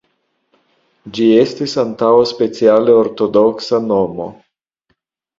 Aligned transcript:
Ĝi 1.17 1.25
estis 1.41 1.75
antaŭe 1.81 2.23
speciale 2.29 2.95
ortodoksa 3.01 3.81
nomo. 3.91 4.27